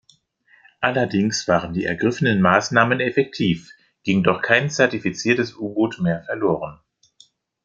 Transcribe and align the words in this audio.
Allerdings 0.79 1.47
waren 1.47 1.73
die 1.73 1.85
ergriffenen 1.85 2.41
Maßnahmen 2.41 2.99
effektiv, 3.01 3.69
ging 4.01 4.23
doch 4.23 4.41
kein 4.41 4.71
zertifiziertes 4.71 5.55
U-Boot 5.55 5.99
mehr 6.01 6.23
verloren. 6.23 6.79